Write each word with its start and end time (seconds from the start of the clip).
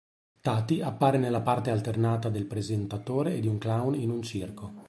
Tati 0.41 0.81
appare 0.81 1.19
nella 1.19 1.41
parte 1.41 1.69
alternata 1.69 2.29
del 2.29 2.47
presentatore 2.47 3.35
e 3.35 3.39
di 3.39 3.45
un 3.47 3.59
clown 3.59 3.93
in 3.93 4.09
un 4.09 4.23
circo. 4.23 4.71